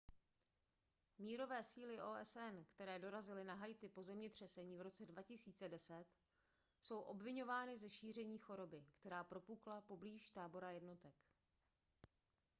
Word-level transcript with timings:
mírové 1.19 1.63
síly 1.63 2.01
osn 2.01 2.39
které 2.67 2.99
dorazily 2.99 3.43
na 3.43 3.53
haiti 3.55 3.89
po 3.89 4.03
zemětřesení 4.03 4.77
v 4.77 4.81
roce 4.81 5.05
2010 5.05 6.05
jsou 6.81 6.99
obviňovány 6.99 7.77
ze 7.77 7.89
šíření 7.89 8.37
choroby 8.37 8.85
která 8.93 9.23
propukla 9.23 9.81
poblíž 9.81 10.29
tábora 10.31 10.71
jednotek 10.71 11.15